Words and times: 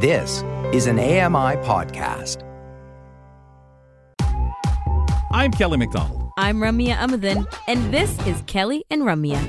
This 0.00 0.44
is 0.72 0.86
an 0.86 1.00
AMI 1.00 1.56
podcast. 1.66 2.44
I'm 5.32 5.50
Kelly 5.50 5.76
McDonald. 5.76 6.30
I'm 6.38 6.58
Ramya 6.58 6.94
Amuthan, 6.94 7.52
and 7.66 7.92
this 7.92 8.16
is 8.24 8.40
Kelly 8.46 8.84
and 8.90 9.02
Ramya. 9.02 9.40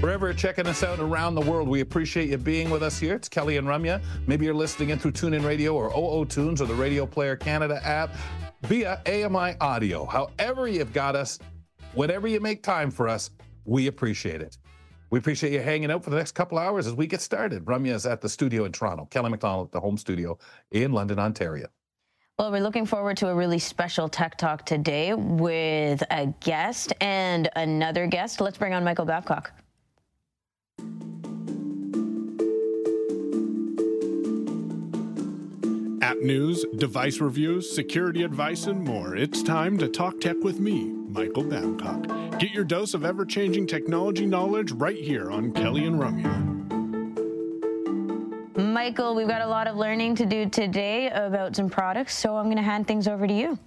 Wherever 0.00 0.26
you're 0.26 0.34
checking 0.34 0.66
us 0.66 0.82
out 0.82 0.98
around 0.98 1.36
the 1.36 1.42
world, 1.42 1.68
we 1.68 1.78
appreciate 1.78 2.28
you 2.28 2.38
being 2.38 2.70
with 2.70 2.82
us 2.82 2.98
here. 2.98 3.14
It's 3.14 3.28
Kelly 3.28 3.56
and 3.56 3.68
Ramya. 3.68 4.02
Maybe 4.26 4.46
you're 4.46 4.54
listening 4.54 4.90
in 4.90 4.98
through 4.98 5.12
TuneIn 5.12 5.44
Radio 5.44 5.76
or 5.76 5.96
OO 5.96 6.24
Tunes 6.24 6.60
or 6.60 6.66
the 6.66 6.74
Radio 6.74 7.06
Player 7.06 7.36
Canada 7.36 7.80
app 7.86 8.16
via 8.62 9.00
AMI 9.06 9.54
Audio. 9.60 10.06
However, 10.06 10.66
you've 10.66 10.92
got 10.92 11.14
us, 11.14 11.38
whenever 11.94 12.26
you 12.26 12.40
make 12.40 12.64
time 12.64 12.90
for 12.90 13.06
us, 13.06 13.30
we 13.64 13.86
appreciate 13.86 14.42
it. 14.42 14.58
We 15.10 15.18
appreciate 15.18 15.52
you 15.52 15.60
hanging 15.60 15.90
out 15.90 16.04
for 16.04 16.10
the 16.10 16.16
next 16.16 16.32
couple 16.32 16.58
hours 16.58 16.86
as 16.86 16.92
we 16.94 17.06
get 17.06 17.20
started. 17.20 17.64
Ramya 17.64 17.94
is 17.94 18.06
at 18.06 18.20
the 18.20 18.28
studio 18.28 18.64
in 18.64 18.72
Toronto, 18.72 19.06
Kelly 19.06 19.30
McDonald 19.30 19.68
at 19.68 19.72
the 19.72 19.80
home 19.80 19.96
studio 19.96 20.38
in 20.70 20.92
London, 20.92 21.18
Ontario. 21.18 21.68
Well, 22.38 22.52
we're 22.52 22.60
looking 22.60 22.86
forward 22.86 23.16
to 23.16 23.28
a 23.28 23.34
really 23.34 23.58
special 23.58 24.08
Tech 24.08 24.38
Talk 24.38 24.64
today 24.64 25.12
with 25.12 26.04
a 26.10 26.26
guest 26.40 26.92
and 27.00 27.48
another 27.56 28.06
guest. 28.06 28.40
Let's 28.40 28.58
bring 28.58 28.74
on 28.74 28.84
Michael 28.84 29.06
Babcock. 29.06 29.50
App 36.00 36.18
news, 36.18 36.64
device 36.76 37.18
reviews, 37.18 37.74
security 37.74 38.22
advice, 38.22 38.66
and 38.66 38.84
more. 38.84 39.16
It's 39.16 39.42
time 39.42 39.76
to 39.78 39.88
talk 39.88 40.20
tech 40.20 40.36
with 40.42 40.60
me, 40.60 40.94
Michael 41.08 41.44
Babcock. 41.44 42.38
Get 42.38 42.52
your 42.52 42.64
dose 42.64 42.94
of 42.94 43.04
ever 43.04 43.24
changing 43.24 43.66
technology 43.66 44.26
knowledge 44.26 44.72
right 44.72 44.98
here 44.98 45.30
on 45.30 45.52
Kelly 45.52 45.86
and 45.86 45.98
Ramya. 46.00 46.58
Michael, 48.58 49.14
we've 49.14 49.28
got 49.28 49.40
a 49.42 49.46
lot 49.46 49.66
of 49.66 49.76
learning 49.76 50.14
to 50.16 50.26
do 50.26 50.48
today 50.48 51.08
about 51.10 51.56
some 51.56 51.70
products, 51.70 52.16
so 52.16 52.36
I'm 52.36 52.44
going 52.46 52.56
to 52.56 52.62
hand 52.62 52.86
things 52.86 53.08
over 53.08 53.26
to 53.26 53.32
you. 53.32 53.58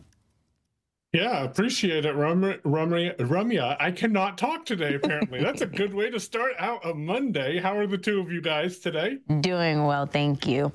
Yeah, 1.13 1.43
appreciate 1.43 2.05
it, 2.05 2.15
Ramya. 2.15 2.61
Ramya. 2.61 3.75
I 3.79 3.91
cannot 3.91 4.37
talk 4.37 4.65
today, 4.65 4.95
apparently. 4.95 5.39
That's 5.43 5.61
a 5.61 5.65
good 5.65 5.93
way 5.93 6.09
to 6.09 6.19
start 6.19 6.53
out 6.57 6.85
a 6.85 6.93
Monday. 6.93 7.59
How 7.59 7.77
are 7.77 7.87
the 7.87 7.97
two 7.97 8.21
of 8.21 8.31
you 8.31 8.41
guys 8.41 8.79
today? 8.79 9.17
Doing 9.41 9.85
well, 9.85 10.05
thank 10.05 10.47
you. 10.47 10.71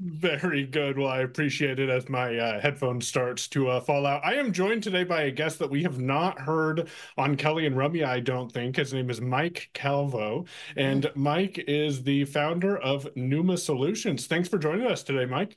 Very 0.00 0.66
good. 0.66 0.98
Well, 0.98 1.08
I 1.08 1.20
appreciate 1.20 1.78
it 1.78 1.88
as 1.88 2.08
my 2.08 2.36
uh, 2.36 2.60
headphone 2.60 3.00
starts 3.00 3.46
to 3.48 3.68
uh, 3.68 3.80
fall 3.80 4.06
out. 4.06 4.24
I 4.24 4.34
am 4.34 4.52
joined 4.52 4.82
today 4.82 5.04
by 5.04 5.22
a 5.22 5.30
guest 5.30 5.60
that 5.60 5.70
we 5.70 5.84
have 5.84 6.00
not 6.00 6.40
heard 6.40 6.88
on 7.16 7.36
Kelly 7.36 7.64
and 7.64 7.76
Ramya, 7.76 8.04
I 8.04 8.18
don't 8.18 8.50
think. 8.50 8.74
His 8.74 8.92
name 8.92 9.08
is 9.08 9.20
Mike 9.20 9.70
Calvo, 9.72 10.46
and 10.76 11.04
mm-hmm. 11.04 11.22
Mike 11.22 11.64
is 11.68 12.02
the 12.02 12.24
founder 12.24 12.76
of 12.76 13.08
Pneuma 13.14 13.56
Solutions. 13.56 14.26
Thanks 14.26 14.48
for 14.48 14.58
joining 14.58 14.86
us 14.86 15.04
today, 15.04 15.26
Mike. 15.26 15.56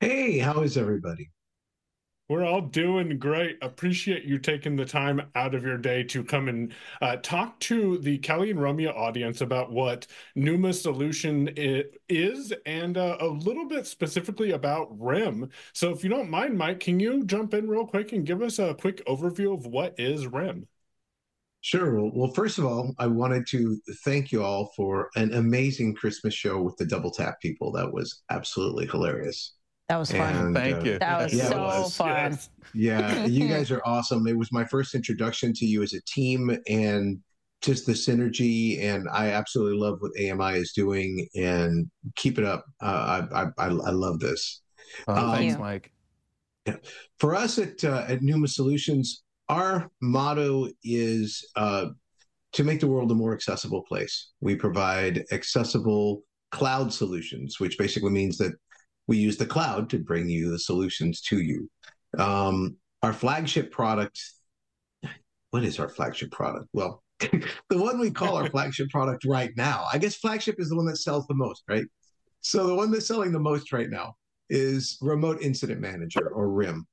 Hey, 0.00 0.38
how 0.38 0.60
is 0.60 0.76
everybody? 0.76 1.30
We're 2.28 2.44
all 2.44 2.60
doing 2.60 3.18
great. 3.18 3.56
Appreciate 3.62 4.24
you 4.24 4.38
taking 4.38 4.76
the 4.76 4.84
time 4.84 5.22
out 5.34 5.54
of 5.54 5.62
your 5.62 5.78
day 5.78 6.02
to 6.04 6.22
come 6.22 6.48
and 6.48 6.74
uh, 7.00 7.16
talk 7.16 7.58
to 7.60 7.96
the 7.98 8.18
Kelly 8.18 8.50
and 8.50 8.60
Ramya 8.60 8.94
audience 8.94 9.40
about 9.40 9.72
what 9.72 10.06
Pneuma 10.34 10.74
Solution 10.74 11.48
is 11.56 12.52
and 12.66 12.98
uh, 12.98 13.16
a 13.20 13.26
little 13.26 13.66
bit 13.66 13.86
specifically 13.86 14.50
about 14.50 14.88
RIM. 15.00 15.48
So, 15.72 15.90
if 15.90 16.04
you 16.04 16.10
don't 16.10 16.28
mind, 16.28 16.58
Mike, 16.58 16.80
can 16.80 17.00
you 17.00 17.24
jump 17.24 17.54
in 17.54 17.66
real 17.66 17.86
quick 17.86 18.12
and 18.12 18.26
give 18.26 18.42
us 18.42 18.58
a 18.58 18.74
quick 18.74 19.02
overview 19.06 19.54
of 19.54 19.66
what 19.66 19.94
is 19.98 20.26
RIM? 20.26 20.68
Sure. 21.62 22.10
Well, 22.14 22.32
first 22.34 22.58
of 22.58 22.66
all, 22.66 22.94
I 22.98 23.06
wanted 23.06 23.46
to 23.48 23.80
thank 24.04 24.32
you 24.32 24.42
all 24.44 24.70
for 24.76 25.08
an 25.16 25.32
amazing 25.32 25.94
Christmas 25.94 26.34
show 26.34 26.60
with 26.60 26.76
the 26.76 26.86
Double 26.86 27.10
Tap 27.10 27.40
people. 27.40 27.72
That 27.72 27.92
was 27.92 28.22
absolutely 28.30 28.86
hilarious. 28.86 29.54
That 29.88 29.96
was 29.96 30.12
fun. 30.12 30.36
And, 30.36 30.54
Thank 30.54 30.76
uh, 30.76 30.82
you. 30.82 30.98
That 30.98 31.22
was 31.22 31.34
yeah, 31.34 31.48
so 31.48 31.62
was. 31.62 31.96
fun. 31.96 32.32
Yes. 32.32 32.50
Yeah, 32.74 33.24
you 33.24 33.48
guys 33.54 33.70
are 33.70 33.80
awesome. 33.86 34.26
It 34.26 34.36
was 34.36 34.52
my 34.52 34.64
first 34.64 34.94
introduction 34.94 35.52
to 35.54 35.64
you 35.64 35.82
as 35.82 35.94
a 35.94 36.02
team 36.02 36.56
and 36.68 37.18
just 37.62 37.86
the 37.86 37.92
synergy. 37.92 38.82
And 38.82 39.08
I 39.10 39.30
absolutely 39.30 39.78
love 39.78 39.98
what 40.00 40.12
AMI 40.20 40.58
is 40.58 40.72
doing 40.72 41.26
and 41.34 41.90
keep 42.16 42.38
it 42.38 42.44
up. 42.44 42.66
Uh, 42.82 43.26
I, 43.32 43.44
I, 43.58 43.66
I 43.66 43.90
love 43.90 44.20
this. 44.20 44.62
Oh, 45.06 45.14
um, 45.14 45.36
thanks, 45.36 45.58
Mike. 45.58 45.90
Yeah. 46.66 46.76
For 47.18 47.34
us 47.34 47.58
at, 47.58 47.82
uh, 47.82 48.04
at 48.06 48.22
Pneuma 48.22 48.48
Solutions, 48.48 49.22
our 49.48 49.90
motto 50.02 50.68
is 50.84 51.46
uh, 51.56 51.86
to 52.52 52.64
make 52.64 52.80
the 52.80 52.86
world 52.86 53.10
a 53.10 53.14
more 53.14 53.32
accessible 53.32 53.82
place. 53.88 54.32
We 54.40 54.54
provide 54.54 55.24
accessible 55.32 56.22
cloud 56.50 56.92
solutions, 56.92 57.58
which 57.58 57.78
basically 57.78 58.10
means 58.10 58.36
that 58.38 58.52
we 59.08 59.16
use 59.16 59.36
the 59.38 59.46
cloud 59.46 59.90
to 59.90 59.98
bring 59.98 60.28
you 60.28 60.50
the 60.50 60.58
solutions 60.58 61.20
to 61.22 61.40
you. 61.40 61.68
Um, 62.18 62.76
our 63.02 63.12
flagship 63.12 63.72
product, 63.72 64.20
what 65.50 65.64
is 65.64 65.80
our 65.80 65.88
flagship 65.88 66.30
product? 66.30 66.66
Well, 66.72 67.02
the 67.18 67.48
one 67.70 67.98
we 67.98 68.10
call 68.10 68.36
our 68.36 68.50
flagship 68.50 68.90
product 68.90 69.24
right 69.24 69.50
now, 69.56 69.86
I 69.92 69.98
guess 69.98 70.14
flagship 70.14 70.56
is 70.58 70.68
the 70.68 70.76
one 70.76 70.86
that 70.86 70.98
sells 70.98 71.26
the 71.26 71.34
most, 71.34 71.64
right? 71.68 71.86
So 72.42 72.66
the 72.66 72.74
one 72.74 72.92
that's 72.92 73.08
selling 73.08 73.32
the 73.32 73.40
most 73.40 73.72
right 73.72 73.90
now 73.90 74.14
is 74.50 74.98
Remote 75.00 75.42
Incident 75.42 75.80
Manager 75.80 76.28
or 76.28 76.50
RIM. 76.50 76.86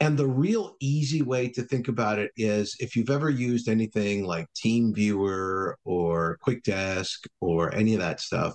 And 0.00 0.18
the 0.18 0.26
real 0.26 0.76
easy 0.80 1.22
way 1.22 1.48
to 1.50 1.62
think 1.62 1.88
about 1.88 2.18
it 2.18 2.32
is 2.36 2.76
if 2.80 2.96
you've 2.96 3.10
ever 3.10 3.30
used 3.30 3.68
anything 3.68 4.24
like 4.24 4.46
TeamViewer 4.54 5.74
or 5.84 6.38
QuickDesk 6.46 7.26
or 7.40 7.72
any 7.74 7.94
of 7.94 8.00
that 8.00 8.20
stuff, 8.20 8.54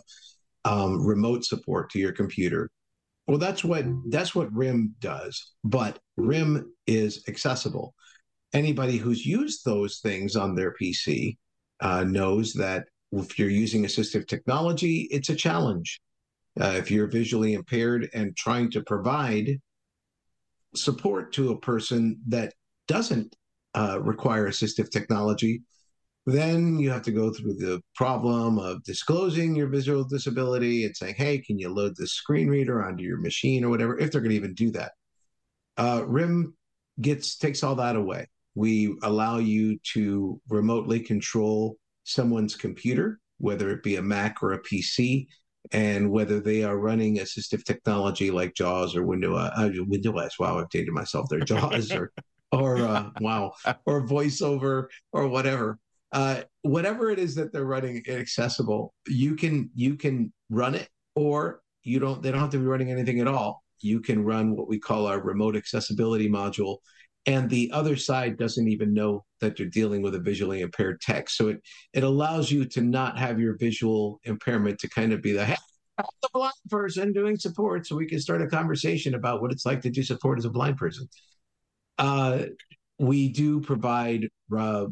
um, 0.66 1.06
remote 1.06 1.46
support 1.46 1.90
to 1.92 2.00
your 2.00 2.12
computer, 2.12 2.70
well, 3.30 3.38
that's 3.38 3.64
what 3.64 3.86
that's 4.08 4.34
what 4.34 4.52
RIM 4.52 4.96
does, 5.00 5.52
but 5.64 6.00
RIM 6.18 6.74
is 6.88 7.24
accessible. 7.28 7.94
Anybody 8.54 8.98
who's 8.98 9.24
used 9.24 9.64
those 9.64 10.00
things 10.00 10.36
on 10.36 10.56
their 10.56 10.74
PC 10.74 11.38
uh, 11.80 12.06
knows 12.06 12.54
that 12.54 12.86
if 13.12 13.38
you're 13.38 13.52
using 13.52 13.84
assistive 13.84 14.28
technology, 14.28 15.08
it's 15.12 15.30
a 15.30 15.36
challenge. 15.36 16.02
Uh, 16.60 16.74
if 16.78 16.90
you're 16.90 17.06
visually 17.06 17.54
impaired 17.54 18.10
and 18.16 18.36
trying 18.36 18.72
to 18.72 18.82
provide 18.82 19.60
support 20.74 21.32
to 21.34 21.52
a 21.52 21.60
person 21.60 22.20
that 22.30 22.56
doesn't 22.88 23.36
uh, 23.76 24.00
require 24.02 24.50
assistive 24.50 24.90
technology, 24.90 25.62
then 26.26 26.80
you 26.80 26.90
have 26.92 27.02
to 27.04 27.12
go 27.12 27.32
through 27.32 27.56
the 27.56 27.82
problem 27.96 28.60
of 28.60 28.84
disclosing 28.84 29.56
your 29.56 29.68
visual 29.68 30.04
disability 30.04 30.86
and 30.86 30.96
saying, 30.96 31.16
hey, 31.18 31.40
can 31.40 31.58
you 31.58 31.70
load 31.70 31.96
the 31.96 32.08
screen 32.08 32.48
reader 32.48 32.84
onto 32.84 33.04
your 33.04 33.20
machine 33.20 33.64
or 33.64 33.70
whatever, 33.70 33.98
if 33.98 34.12
they're 34.12 34.22
going 34.22 34.32
to 34.32 34.36
even 34.36 34.54
do 34.54 34.72
that. 34.72 34.92
Uh, 35.78 36.04
RIM 36.06 36.54
gets 37.00 37.38
takes 37.38 37.64
all 37.64 37.76
that 37.76 37.96
away. 37.96 38.28
We 38.56 38.98
allow 39.04 39.38
you 39.38 39.80
to 39.94 40.42
remotely 40.50 41.00
control 41.00 41.78
someone's 42.04 42.56
computer, 42.56 43.20
whether 43.38 43.72
it 43.72 43.84
be 43.84 43.96
a 43.96 44.02
Mac 44.02 44.44
or 44.44 44.54
a 44.54 44.62
PC, 44.62 45.28
and 45.72 46.12
whether 46.12 46.40
they 46.42 46.64
are 46.64 46.78
running 46.78 47.18
assistive 47.18 47.64
technology 47.64 48.32
like 48.32 48.56
JAWS 48.56 48.96
or 48.96 49.04
Windows, 49.04 49.52
uh, 49.56 49.70
Windows. 49.88 50.34
Wow, 50.38 50.60
I've 50.60 50.70
dated 50.70 50.94
myself 50.94 51.28
there. 51.30 51.40
JAWS 51.46 51.92
or 51.94 52.12
or 52.52 52.78
uh, 52.80 53.10
wow, 53.22 53.54
or 53.86 54.06
VoiceOver 54.06 54.88
or 55.14 55.28
whatever 55.28 55.80
uh, 56.12 56.42
whatever 56.64 57.12
it 57.12 57.20
is 57.20 57.36
that 57.36 57.54
they're 57.54 57.66
running 57.66 58.04
accessible, 58.08 58.94
you 59.08 59.36
can 59.36 59.70
you 59.76 59.96
can 59.96 60.34
run 60.50 60.76
it, 60.76 60.90
or 61.16 61.62
you 61.84 62.00
don't. 62.00 62.22
They 62.22 62.32
don't 62.32 62.40
have 62.40 62.50
to 62.52 62.58
be 62.58 62.66
running 62.66 62.92
anything 62.92 63.20
at 63.20 63.28
all. 63.28 63.64
You 63.82 64.02
can 64.02 64.24
run 64.24 64.56
what 64.56 64.68
we 64.68 64.80
call 64.80 65.06
our 65.06 65.22
remote 65.22 65.56
accessibility 65.56 66.30
module, 66.30 66.78
and 67.26 67.50
the 67.50 67.70
other 67.72 67.96
side 67.96 68.38
doesn't 68.38 68.68
even 68.68 68.94
know 68.94 69.24
that 69.40 69.60
you're 69.60 69.70
dealing 69.70 70.02
with 70.02 70.16
a 70.16 70.20
visually 70.20 70.62
impaired 70.62 71.00
text. 71.02 71.38
So 71.38 71.50
it 71.50 71.62
it 71.94 72.04
allows 72.04 72.52
you 72.52 72.66
to 72.66 72.82
not 72.82 73.18
have 73.20 73.40
your 73.40 73.56
visual 73.58 74.20
impairment 74.24 74.80
to 74.80 74.90
kind 74.90 75.14
of 75.14 75.22
be 75.22 75.32
the 75.32 75.46
hey, 75.46 75.56
the 75.98 76.30
blind 76.34 76.54
person 76.70 77.14
doing 77.14 77.38
support, 77.38 77.86
so 77.86 77.96
we 77.96 78.08
can 78.08 78.20
start 78.20 78.42
a 78.42 78.48
conversation 78.48 79.14
about 79.14 79.42
what 79.42 79.52
it's 79.52 79.66
like 79.66 79.82
to 79.82 79.92
do 79.92 80.02
support 80.02 80.40
as 80.40 80.46
a 80.46 80.50
blind 80.50 80.78
person. 80.78 81.08
Uh, 82.00 82.46
we 82.98 83.30
do 83.30 83.62
provide 83.62 84.28
uh, 84.58 84.86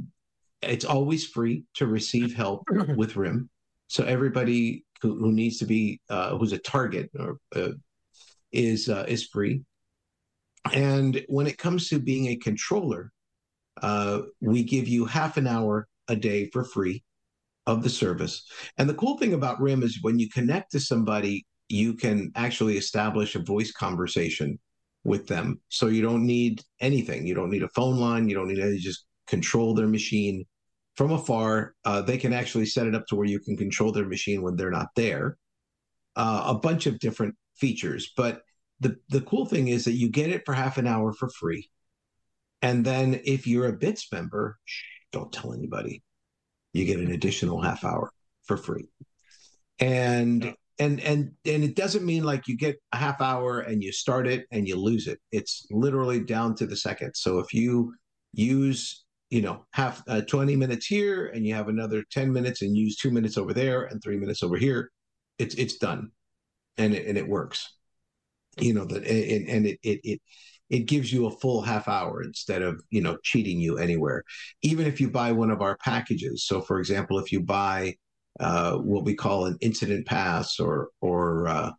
it's 0.62 0.86
always 0.86 1.26
free 1.26 1.64
to 1.76 1.88
receive 1.88 2.36
help 2.36 2.64
with 2.96 3.16
RIM. 3.16 3.50
So 3.88 4.04
everybody 4.04 4.86
who, 5.02 5.18
who 5.18 5.32
needs 5.32 5.58
to 5.60 5.66
be 5.66 6.02
uh, 6.10 6.38
who's 6.38 6.54
a 6.54 6.58
target 6.58 7.10
or 7.18 7.38
uh, 7.56 7.72
is 8.52 8.90
uh, 8.90 9.06
is 9.08 9.28
free. 9.28 9.62
And 10.74 11.24
when 11.28 11.48
it 11.48 11.58
comes 11.58 11.88
to 11.90 12.00
being 12.00 12.28
a 12.28 12.36
controller, 12.36 13.12
uh, 13.82 14.22
we 14.42 14.64
give 14.64 14.88
you 14.88 15.06
half 15.06 15.38
an 15.38 15.48
hour 15.48 15.88
a 16.08 16.16
day 16.16 16.50
for 16.50 16.64
free 16.64 17.04
of 17.66 17.84
the 17.84 17.90
service. 17.90 18.46
And 18.78 18.90
the 18.90 18.96
cool 18.96 19.18
thing 19.18 19.34
about 19.34 19.62
RIM 19.62 19.84
is 19.84 20.00
when 20.02 20.20
you 20.20 20.30
connect 20.30 20.72
to 20.72 20.80
somebody, 20.80 21.46
you 21.70 21.94
can 21.94 22.32
actually 22.36 22.78
establish 22.78 23.36
a 23.36 23.44
voice 23.44 23.72
conversation 23.72 24.58
with 25.04 25.28
them. 25.28 25.60
So 25.70 25.88
you 25.88 26.02
don't 26.02 26.26
need 26.26 26.64
anything. 26.80 27.28
You 27.28 27.34
don't 27.34 27.50
need 27.50 27.64
a 27.64 27.70
phone 27.70 27.98
line. 27.98 28.30
You 28.30 28.36
don't 28.36 28.48
need 28.48 28.60
any. 28.60 28.78
Just 28.78 29.06
control 29.28 29.74
their 29.74 29.88
machine 29.88 30.46
from 30.96 31.12
afar. 31.12 31.76
Uh, 31.86 32.02
they 32.02 32.18
can 32.18 32.34
actually 32.34 32.66
set 32.66 32.88
it 32.88 32.96
up 32.96 33.06
to 33.08 33.16
where 33.16 33.28
you 33.28 33.40
can 33.40 33.56
control 33.56 33.92
their 33.92 34.08
machine 34.08 34.42
when 34.42 34.56
they're 34.56 34.72
not 34.72 34.88
there. 34.96 35.38
Uh, 36.16 36.46
a 36.48 36.56
bunch 36.56 36.88
of 36.88 36.98
different 37.00 37.36
features, 37.56 38.12
but 38.18 38.42
the 38.80 38.96
the 39.10 39.22
cool 39.22 39.46
thing 39.46 39.68
is 39.68 39.86
that 39.86 39.94
you 39.94 40.10
get 40.10 40.32
it 40.32 40.44
for 40.46 40.54
half 40.54 40.78
an 40.78 40.88
hour 40.88 41.14
for 41.14 41.30
free, 41.30 41.70
and 42.62 42.84
then 42.84 43.22
if 43.24 43.46
you're 43.46 43.68
a 43.68 43.74
Bits 43.74 44.12
member, 44.12 44.58
shh, 44.66 44.84
don't 45.12 45.32
tell 45.32 45.54
anybody, 45.54 46.02
you 46.74 46.86
get 46.86 47.00
an 47.00 47.12
additional 47.12 47.62
half 47.62 47.84
hour 47.84 48.12
for 48.46 48.58
free, 48.58 48.88
and. 49.80 50.44
Yeah. 50.44 50.54
And 50.80 51.00
and 51.00 51.32
and 51.44 51.64
it 51.64 51.76
doesn't 51.76 52.06
mean 52.06 52.24
like 52.24 52.48
you 52.48 52.56
get 52.56 52.76
a 52.94 52.98
half 52.98 53.20
hour 53.20 53.62
and 53.62 53.82
you 53.82 53.92
start 53.92 54.28
it 54.28 54.46
and 54.52 54.68
you 54.68 54.76
lose 54.76 55.08
it. 55.08 55.18
It's 55.32 55.66
literally 55.72 56.20
down 56.20 56.54
to 56.58 56.68
the 56.68 56.76
second. 56.76 57.16
So 57.16 57.40
if 57.40 57.52
you 57.52 57.96
use 58.34 59.04
you 59.30 59.42
know 59.42 59.66
half 59.72 60.04
uh, 60.08 60.22
20 60.22 60.56
minutes 60.56 60.86
here 60.86 61.28
and 61.28 61.46
you 61.46 61.54
have 61.54 61.68
another 61.68 62.04
10 62.12 62.32
minutes 62.32 62.62
and 62.62 62.78
use 62.78 62.96
two 62.96 63.12
minutes 63.12 63.38
over 63.38 63.54
there 63.54 63.84
and 63.84 64.02
three 64.02 64.18
minutes 64.18 64.44
over 64.44 64.58
here 64.58 64.90
it's 65.38 65.56
it's 65.56 65.78
done. 65.78 66.12
And 66.78 66.94
it, 66.94 67.08
and 67.08 67.18
it 67.18 67.28
works. 67.28 67.74
You 68.60 68.74
know 68.74 68.86
that 68.86 69.06
and, 69.06 69.50
and 69.50 69.68
it, 69.68 69.80
it 69.84 70.00
it 70.04 70.22
it 70.70 70.80
gives 70.86 71.14
you 71.14 71.28
a 71.28 71.32
full 71.32 71.62
half 71.62 71.88
hour 71.88 72.24
instead 72.24 72.62
of 72.62 72.82
you 72.90 73.02
know 73.02 73.18
cheating 73.24 73.60
you 73.60 73.78
anywhere. 73.78 74.24
Even 74.62 74.88
if 74.88 75.00
you 75.00 75.10
buy 75.10 75.32
one 75.32 75.52
of 75.52 75.62
our 75.62 75.78
packages 75.78 76.46
so 76.46 76.62
for 76.62 76.80
example 76.80 77.20
if 77.20 77.32
you 77.32 77.42
buy 77.42 77.96
uh, 78.40 78.78
what 78.78 79.04
we 79.04 79.16
call 79.16 79.46
an 79.46 79.58
incident 79.62 80.06
pass 80.06 80.60
or 80.60 80.90
or 81.02 81.48
uh, 81.48 81.72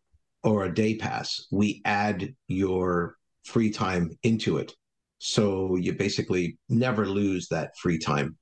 or 0.44 0.64
a 0.64 0.74
day 0.74 0.96
pass 0.96 1.46
we 1.50 1.82
add 1.84 2.34
your 2.46 3.16
free 3.44 3.70
time 3.70 4.10
into 4.22 4.58
it 4.58 4.74
so 5.18 5.76
you 5.76 5.92
basically 5.92 6.58
never 6.68 7.06
lose 7.06 7.48
that 7.48 7.76
free 7.76 7.98
time. 7.98 8.36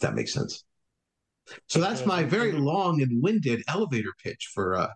That 0.00 0.14
makes 0.14 0.32
sense. 0.32 0.64
So 1.66 1.80
that's 1.80 2.04
my 2.04 2.24
very 2.24 2.52
long 2.52 3.00
and 3.00 3.22
winded 3.22 3.62
elevator 3.68 4.12
pitch 4.22 4.50
for 4.52 4.76
uh 4.76 4.88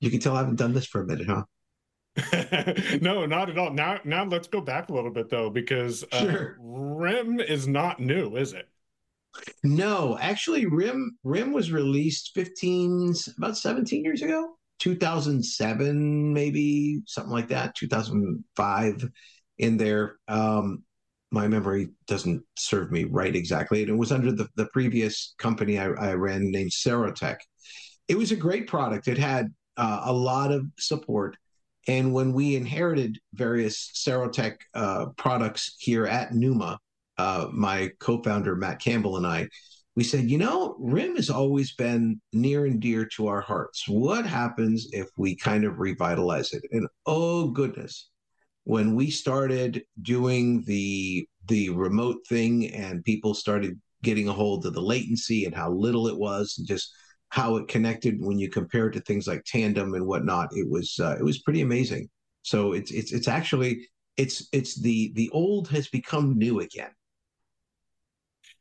you 0.00 0.10
can 0.10 0.20
tell 0.20 0.36
I 0.36 0.40
haven't 0.40 0.56
done 0.56 0.74
this 0.74 0.86
for 0.86 1.02
a 1.02 1.06
minute, 1.06 1.26
huh? 1.26 1.44
no, 3.00 3.26
not 3.26 3.50
at 3.50 3.58
all. 3.58 3.72
Now 3.72 4.00
now 4.04 4.24
let's 4.24 4.48
go 4.48 4.60
back 4.60 4.88
a 4.88 4.92
little 4.92 5.10
bit 5.10 5.28
though, 5.30 5.50
because 5.50 6.04
uh, 6.12 6.20
sure. 6.20 6.56
RIM 6.60 7.40
is 7.40 7.66
not 7.66 8.00
new, 8.00 8.36
is 8.36 8.52
it? 8.52 8.68
No, 9.62 10.16
actually 10.20 10.66
RIM 10.66 11.18
RIM 11.24 11.52
was 11.52 11.72
released 11.72 12.32
15 12.34 13.14
about 13.38 13.56
17 13.56 14.04
years 14.04 14.22
ago. 14.22 14.56
2007 14.80 16.32
maybe 16.32 17.00
something 17.06 17.32
like 17.32 17.48
that 17.48 17.74
2005 17.76 19.08
in 19.58 19.76
there. 19.76 20.16
Um, 20.28 20.84
my 21.30 21.48
memory 21.48 21.88
doesn't 22.06 22.42
serve 22.56 22.92
me 22.92 23.04
right 23.04 23.34
exactly. 23.34 23.82
And 23.82 23.90
it 23.90 23.96
was 23.96 24.12
under 24.12 24.30
the, 24.30 24.48
the 24.56 24.66
previous 24.66 25.34
company 25.38 25.78
I, 25.78 25.86
I 25.86 26.14
ran 26.14 26.50
named 26.50 26.70
Serotek. 26.70 27.38
It 28.06 28.16
was 28.16 28.30
a 28.30 28.36
great 28.36 28.68
product. 28.68 29.08
It 29.08 29.18
had 29.18 29.52
uh, 29.76 30.02
a 30.04 30.12
lot 30.12 30.52
of 30.52 30.66
support. 30.78 31.36
And 31.88 32.14
when 32.14 32.32
we 32.32 32.56
inherited 32.56 33.18
various 33.34 33.90
Serotek 33.94 34.56
uh, 34.74 35.06
products 35.16 35.74
here 35.78 36.06
at 36.06 36.32
Pneuma, 36.32 36.78
uh, 37.18 37.48
my 37.52 37.90
co-founder 38.00 38.56
Matt 38.56 38.80
Campbell 38.80 39.16
and 39.16 39.26
I, 39.26 39.48
we 39.96 40.04
said, 40.04 40.30
you 40.30 40.38
know, 40.38 40.76
RIM 40.78 41.16
has 41.16 41.30
always 41.30 41.74
been 41.74 42.20
near 42.32 42.66
and 42.66 42.80
dear 42.80 43.06
to 43.16 43.28
our 43.28 43.40
hearts. 43.40 43.84
What 43.88 44.26
happens 44.26 44.88
if 44.92 45.08
we 45.16 45.36
kind 45.36 45.64
of 45.64 45.78
revitalize 45.78 46.52
it? 46.52 46.62
And 46.72 46.86
oh 47.06 47.48
goodness, 47.48 48.10
when 48.64 48.94
we 48.94 49.10
started 49.10 49.84
doing 50.02 50.62
the 50.64 51.26
the 51.46 51.68
remote 51.70 52.18
thing 52.28 52.72
and 52.74 53.04
people 53.04 53.34
started 53.34 53.78
getting 54.02 54.28
a 54.28 54.32
hold 54.32 54.64
of 54.66 54.74
the 54.74 54.80
latency 54.80 55.44
and 55.44 55.54
how 55.54 55.70
little 55.70 56.08
it 56.08 56.16
was 56.16 56.54
and 56.58 56.66
just 56.66 56.90
how 57.28 57.56
it 57.56 57.68
connected 57.68 58.16
when 58.20 58.38
you 58.38 58.48
compare 58.48 58.86
it 58.86 58.92
to 58.92 59.00
things 59.00 59.26
like 59.26 59.42
tandem 59.44 59.94
and 59.94 60.06
whatnot 60.06 60.48
it 60.52 60.68
was 60.70 60.98
uh, 61.00 61.16
it 61.18 61.24
was 61.24 61.42
pretty 61.42 61.60
amazing. 61.62 62.08
So 62.42 62.72
it's 62.72 62.90
it's 62.90 63.12
it's 63.12 63.28
actually 63.28 63.88
it's 64.16 64.48
it's 64.52 64.80
the 64.80 65.12
the 65.14 65.30
old 65.30 65.68
has 65.68 65.88
become 65.88 66.38
new 66.38 66.60
again. 66.60 66.90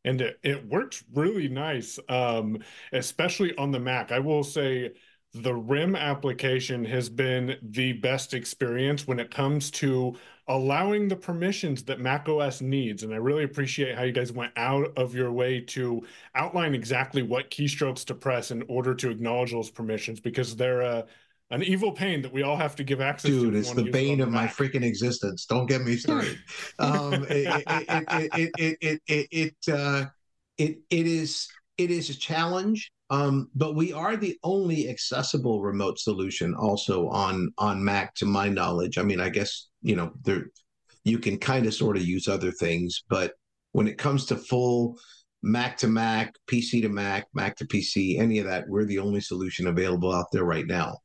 And 0.05 0.19
it, 0.19 0.39
it 0.43 0.67
works 0.67 1.03
really 1.13 1.47
nice 1.47 1.99
um 2.09 2.59
especially 2.91 3.55
on 3.57 3.71
the 3.71 3.79
mac. 3.79 4.11
I 4.11 4.19
will 4.19 4.43
say 4.43 4.91
the 5.33 5.53
RIM 5.53 5.95
application 5.95 6.85
has 6.85 7.09
been 7.09 7.57
the 7.61 7.93
best 7.93 8.33
experience 8.33 9.07
when 9.07 9.19
it 9.19 9.31
comes 9.31 9.71
to 9.71 10.15
allowing 10.47 11.07
the 11.07 11.15
permissions 11.15 11.83
that 11.83 11.99
macOS 11.99 12.61
needs. 12.61 13.03
And 13.03 13.13
I 13.13 13.17
really 13.17 13.43
appreciate 13.43 13.95
how 13.95 14.03
you 14.03 14.11
guys 14.11 14.31
went 14.31 14.51
out 14.57 14.95
of 14.97 15.15
your 15.15 15.31
way 15.31 15.61
to 15.61 16.05
outline 16.35 16.75
exactly 16.75 17.23
what 17.23 17.49
keystrokes 17.49 18.05
to 18.05 18.15
press 18.15 18.51
in 18.51 18.63
order 18.67 18.93
to 18.95 19.09
acknowledge 19.09 19.51
those 19.51 19.71
permissions 19.71 20.19
because 20.19 20.55
they're 20.55 20.81
a 20.81 21.05
an 21.49 21.61
evil 21.61 21.91
pain 21.91 22.21
that 22.23 22.33
we 22.33 22.41
all 22.41 22.57
have 22.57 22.75
to 22.75 22.83
give 22.83 22.99
access 22.99 23.29
Dude, 23.29 23.41
to. 23.41 23.51
Dude, 23.51 23.59
it's 23.59 23.73
the 23.73 23.91
bane 23.91 24.21
of 24.21 24.29
my 24.29 24.47
freaking 24.47 24.83
existence. 24.83 25.45
Don't 25.45 25.67
get 25.67 25.81
me 25.81 25.95
started. 25.97 26.39
um, 26.79 27.25
it, 27.29 27.63
it, 27.67 28.29
it, 28.57 28.77
it, 28.81 29.01
it, 29.07 29.27
it, 29.31 29.71
uh, 29.71 30.05
it, 30.57 30.79
it 30.89 31.05
is 31.05 31.49
it 31.77 31.91
is 31.91 32.09
a 32.09 32.17
challenge 32.17 32.91
um, 33.13 33.49
but 33.53 33.75
we 33.75 33.93
are 33.93 34.17
the 34.17 34.39
only 34.43 34.89
accessible 34.89 35.61
remote 35.61 35.99
solution 35.99 36.55
also 36.55 37.09
on 37.09 37.53
on 37.59 37.83
Mac, 37.83 38.15
to 38.15 38.25
my 38.25 38.49
knowledge. 38.49 38.97
I 38.97 39.03
mean, 39.03 39.19
I 39.19 39.29
guess 39.29 39.69
you 39.83 39.95
know 39.95 40.13
there 40.23 40.45
you 41.03 41.19
can 41.19 41.37
kind 41.37 41.67
of 41.67 41.75
sort 41.75 41.95
of 41.95 42.03
use 42.03 42.27
other 42.27 42.51
things, 42.51 43.03
but 43.09 43.33
when 43.73 43.87
it 43.87 43.99
comes 43.99 44.25
to 44.27 44.35
full 44.35 44.97
Mac 45.43 45.77
to 45.77 45.87
Mac, 45.87 46.33
PC 46.47 46.81
to 46.81 46.89
Mac, 46.89 47.27
Mac 47.35 47.55
to 47.57 47.67
PC, 47.67 48.19
any 48.19 48.39
of 48.39 48.47
that, 48.47 48.67
we're 48.67 48.85
the 48.85 48.97
only 48.97 49.21
solution 49.21 49.67
available 49.67 50.11
out 50.11 50.31
there 50.31 50.45
right 50.45 50.65
now. 50.65 50.97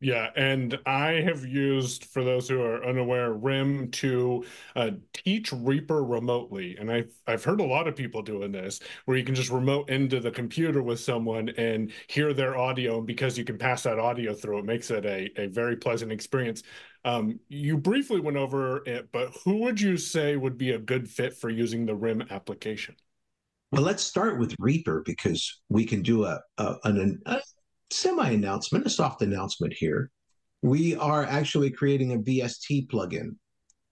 Yeah, 0.00 0.30
and 0.36 0.78
I 0.86 1.20
have 1.20 1.44
used, 1.44 2.06
for 2.06 2.24
those 2.24 2.48
who 2.48 2.62
are 2.62 2.82
unaware, 2.86 3.34
RIM 3.34 3.90
to 3.92 4.44
uh, 4.74 4.92
teach 5.12 5.52
Reaper 5.52 6.02
remotely, 6.02 6.76
and 6.78 6.90
I've 6.90 7.12
I've 7.26 7.44
heard 7.44 7.60
a 7.60 7.64
lot 7.64 7.86
of 7.86 7.94
people 7.94 8.22
doing 8.22 8.52
this, 8.52 8.80
where 9.04 9.18
you 9.18 9.24
can 9.24 9.34
just 9.34 9.50
remote 9.50 9.90
into 9.90 10.18
the 10.18 10.30
computer 10.30 10.82
with 10.82 10.98
someone 11.00 11.50
and 11.50 11.92
hear 12.08 12.32
their 12.32 12.56
audio, 12.56 12.98
and 12.98 13.06
because 13.06 13.36
you 13.36 13.44
can 13.44 13.58
pass 13.58 13.82
that 13.82 13.98
audio 13.98 14.32
through, 14.32 14.60
it 14.60 14.64
makes 14.64 14.90
it 14.90 15.04
a 15.04 15.30
a 15.36 15.46
very 15.48 15.76
pleasant 15.76 16.10
experience. 16.10 16.62
Um, 17.04 17.38
you 17.48 17.76
briefly 17.76 18.20
went 18.20 18.38
over 18.38 18.82
it, 18.86 19.12
but 19.12 19.36
who 19.44 19.56
would 19.58 19.78
you 19.78 19.98
say 19.98 20.36
would 20.36 20.56
be 20.56 20.70
a 20.70 20.78
good 20.78 21.06
fit 21.08 21.34
for 21.36 21.50
using 21.50 21.84
the 21.84 21.94
RIM 21.94 22.22
application? 22.30 22.96
Well, 23.72 23.82
let's 23.82 24.02
start 24.02 24.38
with 24.38 24.54
Reaper 24.58 25.02
because 25.04 25.60
we 25.68 25.84
can 25.84 26.00
do 26.00 26.24
a, 26.24 26.40
a 26.56 26.76
an, 26.84 27.20
a 27.26 27.40
semi 27.90 28.30
announcement, 28.30 28.86
a 28.86 28.90
soft 28.90 29.22
announcement 29.22 29.72
here. 29.72 30.10
We 30.62 30.96
are 30.96 31.24
actually 31.24 31.70
creating 31.70 32.12
a 32.12 32.18
VST 32.18 32.88
plugin 32.88 33.36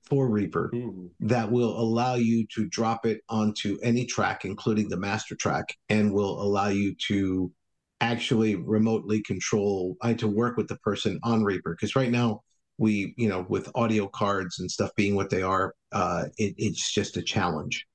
for 0.05 0.29
Reaper 0.29 0.71
Ooh. 0.75 1.11
that 1.21 1.51
will 1.51 1.79
allow 1.79 2.15
you 2.15 2.47
to 2.55 2.67
drop 2.67 3.07
it 3.07 3.21
onto 3.29 3.79
any 3.83 4.05
track, 4.05 4.45
including 4.45 4.89
the 4.89 4.97
master 4.97 5.35
track, 5.35 5.75
and 5.89 6.13
will 6.13 6.43
allow 6.43 6.69
you 6.69 6.95
to 7.09 7.53
actually 8.01 8.57
remotely 8.57 9.23
control, 9.23 9.97
I 10.03 10.15
to 10.15 10.29
work 10.29 10.57
with 10.57 10.69
the 10.69 10.77
person 10.79 11.19
on 11.23 11.43
Reaper. 11.43 11.75
Because 11.75 11.97
right 11.97 12.11
now, 12.11 12.43
we, 12.77 13.15
you 13.17 13.29
know, 13.29 13.47
with 13.49 13.71
audio 13.75 14.09
cards 14.09 14.59
and 14.59 14.71
stuff 14.71 14.91
being 14.97 15.15
what 15.15 15.31
they 15.31 15.43
are, 15.43 15.75
uh, 15.93 16.25
it, 16.39 16.55
it's 16.59 16.93
just 16.93 17.17
a 17.17 17.23
challenge 17.23 17.87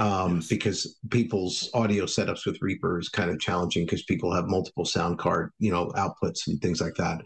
um, 0.00 0.36
yes. 0.36 0.48
because 0.48 0.98
people's 1.10 1.70
audio 1.74 2.06
setups 2.06 2.46
with 2.46 2.60
Reaper 2.62 2.98
is 2.98 3.10
kind 3.10 3.30
of 3.30 3.38
challenging 3.38 3.84
because 3.84 4.02
people 4.04 4.34
have 4.34 4.48
multiple 4.48 4.86
sound 4.86 5.18
card, 5.18 5.52
you 5.58 5.70
know, 5.70 5.88
outputs 5.88 6.46
and 6.48 6.60
things 6.60 6.80
like 6.80 6.94
that. 6.94 7.22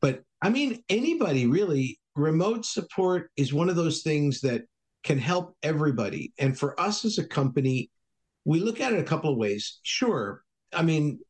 But 0.00 0.22
I 0.42 0.50
mean, 0.50 0.82
anybody 0.88 1.46
really, 1.46 2.00
remote 2.16 2.66
support 2.66 3.30
is 3.36 3.54
one 3.54 3.68
of 3.68 3.76
those 3.76 4.02
things 4.02 4.40
that 4.40 4.64
can 5.04 5.18
help 5.18 5.54
everybody. 5.62 6.32
And 6.38 6.58
for 6.58 6.78
us 6.80 7.04
as 7.04 7.18
a 7.18 7.26
company, 7.26 7.90
we 8.44 8.58
look 8.58 8.80
at 8.80 8.92
it 8.92 8.98
a 8.98 9.04
couple 9.04 9.30
of 9.30 9.38
ways. 9.38 9.78
Sure, 9.84 10.42
I 10.74 10.82
mean, 10.82 11.20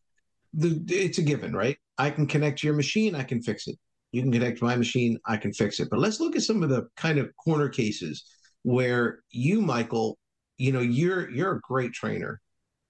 the, 0.54 0.82
it's 0.88 1.18
a 1.18 1.22
given, 1.22 1.54
right? 1.54 1.76
I 1.98 2.10
can 2.10 2.26
connect 2.26 2.60
to 2.60 2.66
your 2.66 2.76
machine, 2.76 3.14
I 3.14 3.22
can 3.22 3.42
fix 3.42 3.68
it. 3.68 3.76
You 4.12 4.22
can 4.22 4.32
connect 4.32 4.58
to 4.58 4.64
my 4.64 4.76
machine, 4.76 5.18
I 5.26 5.36
can 5.36 5.52
fix 5.52 5.78
it. 5.78 5.88
But 5.90 5.98
let's 5.98 6.20
look 6.20 6.36
at 6.36 6.42
some 6.42 6.62
of 6.62 6.70
the 6.70 6.88
kind 6.96 7.18
of 7.18 7.30
corner 7.36 7.68
cases 7.68 8.24
where 8.62 9.20
you, 9.30 9.60
Michael, 9.60 10.18
you 10.58 10.72
know 10.72 10.80
you're 10.80 11.30
you're 11.30 11.52
a 11.52 11.60
great 11.60 11.92
trainer. 11.92 12.40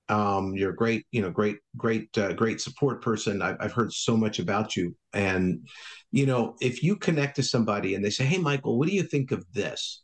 Um, 0.09 0.55
you're 0.55 0.71
a 0.71 0.77
great 0.77 1.05
you 1.11 1.21
know 1.21 1.31
great 1.31 1.59
great 1.77 2.17
uh, 2.17 2.33
great 2.33 2.61
support 2.61 3.03
person. 3.03 3.43
I've, 3.43 3.57
I've 3.61 3.73
heard 3.73 3.93
so 3.93 4.17
much 4.17 4.39
about 4.39 4.77
you. 4.77 4.95
And 5.13 5.67
you 6.13 6.27
know 6.27 6.57
if 6.61 6.83
you 6.83 6.97
connect 6.97 7.37
to 7.37 7.43
somebody 7.43 7.95
and 7.95 8.05
they 8.05 8.11
say 8.11 8.25
hey 8.25 8.39
michael 8.39 8.79
what 8.79 8.89
do 8.89 8.95
you 8.95 9.03
think 9.03 9.33
of 9.33 9.45
this? 9.53 10.03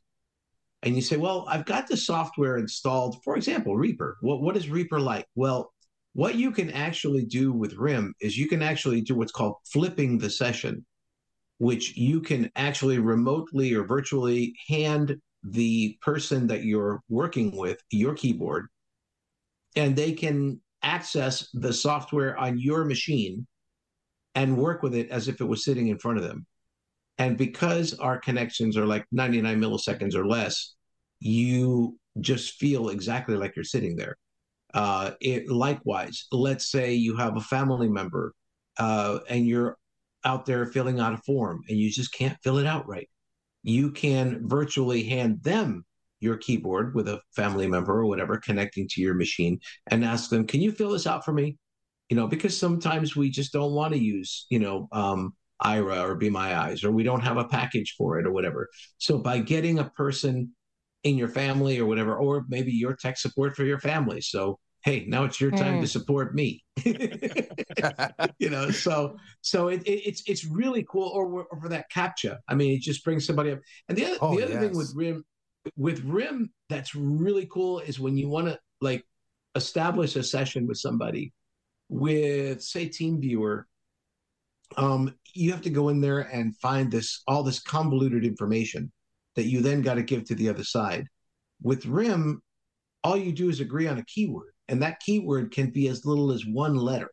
And 0.82 0.96
you 0.96 1.02
say 1.02 1.16
well 1.16 1.46
i've 1.48 1.64
got 1.64 1.86
the 1.86 1.96
software 1.96 2.56
installed 2.56 3.22
for 3.24 3.36
example 3.36 3.76
reaper. 3.76 4.16
What, 4.20 4.42
what 4.42 4.56
is 4.56 4.68
reaper 4.68 5.00
like? 5.00 5.26
Well 5.34 5.72
what 6.14 6.34
you 6.34 6.50
can 6.50 6.70
actually 6.70 7.24
do 7.24 7.52
with 7.52 7.74
rim 7.74 8.14
is 8.20 8.36
you 8.36 8.48
can 8.48 8.62
actually 8.62 9.00
do 9.00 9.14
what's 9.14 9.32
called 9.32 9.56
flipping 9.72 10.18
the 10.18 10.30
session 10.30 10.84
which 11.58 11.96
you 11.96 12.20
can 12.20 12.50
actually 12.56 12.98
remotely 12.98 13.72
or 13.72 13.86
virtually 13.86 14.52
hand 14.66 15.16
the 15.42 15.98
person 16.00 16.46
that 16.46 16.64
you're 16.64 17.02
working 17.08 17.56
with 17.56 17.82
your 17.90 18.14
keyboard 18.14 18.66
and 19.76 19.96
they 19.96 20.12
can 20.12 20.60
access 20.82 21.48
the 21.54 21.72
software 21.72 22.36
on 22.36 22.58
your 22.58 22.84
machine 22.84 23.46
and 24.34 24.56
work 24.56 24.82
with 24.82 24.94
it 24.94 25.10
as 25.10 25.28
if 25.28 25.40
it 25.40 25.44
was 25.44 25.64
sitting 25.64 25.88
in 25.88 25.98
front 25.98 26.18
of 26.18 26.24
them. 26.24 26.46
And 27.18 27.36
because 27.36 27.94
our 27.94 28.18
connections 28.18 28.76
are 28.76 28.86
like 28.86 29.04
99 29.12 29.60
milliseconds 29.60 30.14
or 30.14 30.26
less, 30.26 30.74
you 31.20 31.98
just 32.20 32.54
feel 32.54 32.88
exactly 32.88 33.36
like 33.36 33.54
you're 33.54 33.64
sitting 33.64 33.96
there. 33.96 34.16
Uh, 34.74 35.12
it 35.20 35.48
likewise, 35.50 36.26
let's 36.32 36.70
say 36.70 36.94
you 36.94 37.16
have 37.16 37.36
a 37.36 37.40
family 37.40 37.88
member 37.88 38.32
uh, 38.78 39.18
and 39.28 39.46
you're 39.46 39.76
out 40.24 40.46
there 40.46 40.66
filling 40.66 40.98
out 40.98 41.12
a 41.12 41.18
form 41.18 41.62
and 41.68 41.78
you 41.78 41.90
just 41.90 42.12
can't 42.12 42.38
fill 42.42 42.58
it 42.58 42.66
out 42.66 42.88
right. 42.88 43.08
You 43.62 43.90
can 43.92 44.48
virtually 44.48 45.04
hand 45.04 45.42
them 45.42 45.84
your 46.20 46.36
keyboard 46.36 46.94
with 46.94 47.08
a 47.08 47.20
family 47.34 47.66
member 47.66 47.98
or 47.98 48.06
whatever 48.06 48.38
connecting 48.38 48.86
to 48.88 49.00
your 49.00 49.14
machine 49.14 49.60
and 49.88 50.04
ask 50.04 50.30
them, 50.30 50.46
"Can 50.46 50.60
you 50.60 50.72
fill 50.72 50.90
this 50.90 51.06
out 51.06 51.24
for 51.24 51.32
me?" 51.32 51.58
You 52.08 52.16
know, 52.16 52.28
because 52.28 52.56
sometimes 52.56 53.16
we 53.16 53.30
just 53.30 53.52
don't 53.52 53.72
want 53.72 53.94
to 53.94 53.98
use, 53.98 54.46
you 54.50 54.58
know, 54.58 54.88
um, 54.92 55.34
Aira 55.64 56.02
or 56.02 56.14
Be 56.14 56.30
My 56.30 56.56
Eyes, 56.56 56.84
or 56.84 56.90
we 56.92 57.02
don't 57.02 57.22
have 57.22 57.36
a 57.36 57.48
package 57.48 57.94
for 57.96 58.18
it 58.18 58.26
or 58.26 58.32
whatever. 58.32 58.68
So 58.98 59.18
by 59.18 59.38
getting 59.38 59.78
a 59.78 59.90
person 59.90 60.54
in 61.04 61.16
your 61.16 61.28
family 61.28 61.78
or 61.78 61.86
whatever, 61.86 62.16
or 62.16 62.44
maybe 62.48 62.72
your 62.72 62.94
tech 62.94 63.18
support 63.18 63.56
for 63.56 63.64
your 63.64 63.78
family. 63.78 64.20
So 64.20 64.58
hey, 64.84 65.04
now 65.06 65.24
it's 65.24 65.40
your 65.40 65.50
time 65.50 65.78
mm. 65.78 65.80
to 65.82 65.86
support 65.86 66.34
me. 66.34 66.64
you 68.38 68.50
know, 68.50 68.70
so 68.70 69.16
so 69.40 69.68
it, 69.68 69.82
it, 69.84 70.06
it's 70.06 70.22
it's 70.26 70.44
really 70.44 70.84
cool. 70.88 71.08
Or, 71.08 71.44
or, 71.44 71.60
for 71.60 71.68
that 71.68 71.90
captcha, 71.90 72.38
I 72.48 72.54
mean, 72.54 72.72
it 72.74 72.80
just 72.80 73.04
brings 73.04 73.26
somebody 73.26 73.52
up. 73.52 73.60
And 73.88 73.96
the 73.96 74.06
other 74.06 74.16
oh, 74.20 74.36
the 74.36 74.44
other 74.44 74.54
yes. 74.54 74.62
thing 74.62 74.76
with 74.76 74.92
Rim 74.94 75.24
with 75.76 76.02
Rim 76.04 76.50
that's 76.68 76.94
really 76.94 77.46
cool 77.46 77.80
is 77.80 78.00
when 78.00 78.16
you 78.16 78.28
want 78.28 78.48
to 78.48 78.58
like 78.80 79.04
establish 79.54 80.16
a 80.16 80.22
session 80.22 80.66
with 80.66 80.78
somebody 80.78 81.32
with 81.88 82.62
say 82.62 82.88
TeamViewer. 82.88 83.64
Um, 84.76 85.14
you 85.34 85.52
have 85.52 85.60
to 85.62 85.70
go 85.70 85.90
in 85.90 86.00
there 86.00 86.20
and 86.20 86.56
find 86.56 86.90
this 86.90 87.22
all 87.26 87.42
this 87.42 87.60
convoluted 87.60 88.24
information 88.24 88.90
that 89.36 89.44
you 89.44 89.60
then 89.60 89.82
got 89.82 89.94
to 89.94 90.02
give 90.02 90.24
to 90.24 90.34
the 90.34 90.48
other 90.48 90.64
side. 90.64 91.06
With 91.62 91.86
RIM, 91.86 92.42
all 93.04 93.16
you 93.16 93.32
do 93.32 93.48
is 93.48 93.60
agree 93.60 93.86
on 93.86 93.98
a 93.98 94.04
keyword, 94.04 94.51
and 94.72 94.82
that 94.82 94.98
keyword 95.00 95.52
can 95.52 95.70
be 95.70 95.86
as 95.86 96.04
little 96.04 96.32
as 96.32 96.44
one 96.44 96.76
letter. 96.76 97.10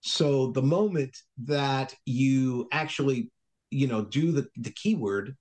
So 0.00 0.52
the 0.52 0.62
moment 0.62 1.16
that 1.44 1.94
you 2.06 2.68
actually, 2.70 3.30
you 3.70 3.88
know, 3.88 4.04
do 4.04 4.30
the, 4.30 4.46
the 4.56 4.70
keyword 4.70 5.36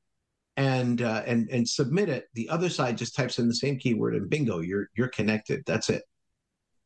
and 0.56 1.02
uh, 1.04 1.22
and 1.28 1.48
and 1.52 1.70
submit 1.70 2.10
it, 2.10 2.26
the 2.34 2.50
other 2.50 2.70
side 2.70 2.98
just 2.98 3.16
types 3.16 3.38
in 3.38 3.48
the 3.48 3.54
same 3.54 3.78
keyword 3.78 4.16
and 4.16 4.30
bingo, 4.30 4.62
you're 4.62 4.88
you're 4.98 5.10
connected. 5.10 5.62
That's 5.68 5.90
it. 5.90 6.02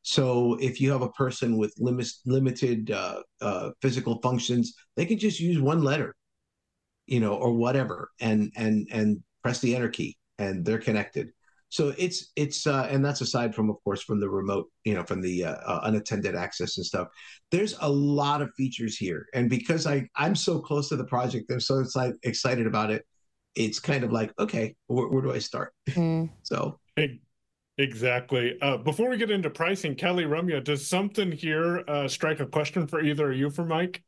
So 0.01 0.57
if 0.59 0.81
you 0.81 0.91
have 0.91 1.03
a 1.03 1.11
person 1.11 1.57
with 1.57 1.73
limit, 1.77 2.07
limited 2.25 2.91
uh, 2.91 3.21
uh, 3.39 3.69
physical 3.81 4.19
functions, 4.21 4.73
they 4.97 5.05
can 5.05 5.17
just 5.17 5.39
use 5.39 5.61
one 5.61 5.83
letter 5.83 6.15
you 7.11 7.19
know, 7.19 7.33
or 7.33 7.51
whatever, 7.51 8.09
and 8.21 8.51
and 8.55 8.87
and 8.91 9.21
press 9.43 9.59
the 9.59 9.75
enter 9.75 9.89
key, 9.89 10.17
and 10.37 10.65
they're 10.65 10.79
connected. 10.79 11.31
So 11.71 11.93
it's 11.97 12.33
it's 12.35 12.67
uh, 12.67 12.87
and 12.91 13.03
that's 13.03 13.21
aside 13.21 13.55
from, 13.55 13.69
of 13.69 13.77
course, 13.85 14.03
from 14.03 14.19
the 14.19 14.29
remote, 14.29 14.67
you 14.83 14.93
know, 14.93 15.03
from 15.03 15.21
the 15.21 15.45
uh, 15.45 15.53
uh, 15.53 15.79
unattended 15.83 16.35
access 16.35 16.75
and 16.75 16.85
stuff. 16.85 17.07
There's 17.49 17.75
a 17.79 17.89
lot 17.89 18.41
of 18.41 18.53
features 18.55 18.97
here, 18.97 19.25
and 19.33 19.49
because 19.49 19.87
I 19.87 20.05
I'm 20.17 20.35
so 20.35 20.59
close 20.59 20.89
to 20.89 20.97
the 20.97 21.05
project, 21.05 21.49
I'm 21.49 21.61
so 21.61 21.79
excited 21.79 22.17
excited 22.23 22.67
about 22.67 22.91
it. 22.91 23.05
It's 23.55 23.79
kind 23.79 24.03
of 24.03 24.11
like, 24.11 24.33
okay, 24.37 24.75
where, 24.87 25.07
where 25.07 25.21
do 25.21 25.31
I 25.31 25.39
start? 25.39 25.73
Mm. 25.89 26.29
so. 26.43 26.77
Exactly. 27.77 28.57
Uh, 28.61 28.77
before 28.77 29.09
we 29.09 29.17
get 29.17 29.31
into 29.31 29.49
pricing, 29.49 29.95
Kelly 29.95 30.25
Ramya, 30.25 30.63
does 30.63 30.87
something 30.87 31.31
here 31.31 31.83
uh, 31.87 32.07
strike 32.07 32.39
a 32.39 32.45
question 32.45 32.85
for 32.85 33.01
either 33.01 33.31
of 33.31 33.37
you 33.37 33.49
for 33.49 33.65
Mike? 33.65 34.03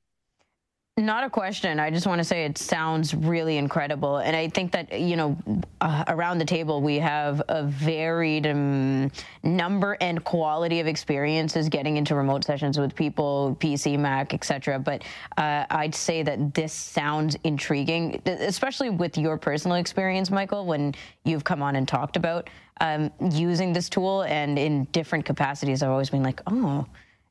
Not 0.96 1.24
a 1.24 1.30
question. 1.32 1.80
I 1.80 1.90
just 1.90 2.06
want 2.06 2.20
to 2.20 2.24
say 2.24 2.46
it 2.46 2.56
sounds 2.56 3.16
really 3.16 3.58
incredible. 3.58 4.18
And 4.18 4.36
I 4.36 4.48
think 4.48 4.74
that, 4.74 5.00
you 5.00 5.16
know, 5.16 5.36
uh, 5.82 6.04
around 6.08 6.38
the 6.38 6.46
table, 6.46 6.84
we 6.84 7.00
have 7.00 7.42
a 7.50 7.64
varied 7.64 8.46
um, 8.46 9.12
number 9.42 9.98
and 10.02 10.24
quality 10.24 10.82
of 10.82 10.86
experiences 10.86 11.68
getting 11.68 11.98
into 11.98 12.14
remote 12.14 12.44
sessions 12.44 12.78
with 12.78 12.94
people, 12.94 13.58
PC, 13.60 13.98
Mac, 13.98 14.36
etc. 14.36 14.78
But 14.78 15.02
uh, 15.36 15.66
I'd 15.72 15.96
say 15.96 16.22
that 16.22 16.54
this 16.54 16.74
sounds 16.74 17.36
intriguing, 17.44 18.22
especially 18.28 18.92
with 18.92 19.18
your 19.18 19.36
personal 19.36 19.78
experience, 19.78 20.30
Michael, 20.30 20.68
when 20.68 20.94
you've 21.24 21.44
come 21.44 21.64
on 21.64 21.76
and 21.76 21.88
talked 21.88 22.18
about 22.18 22.52
um, 22.82 23.12
using 23.32 23.74
this 23.74 23.90
tool 23.90 24.22
and 24.26 24.60
in 24.60 24.84
different 24.92 25.26
capacities. 25.26 25.82
I've 25.82 25.90
always 25.90 26.12
been 26.12 26.22
like, 26.22 26.40
oh, 26.46 26.86